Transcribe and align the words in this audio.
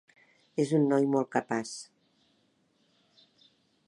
És 0.63 0.71
un 0.77 0.87
noi 0.93 1.05
molt 1.15 1.29
capaç. 1.35 1.73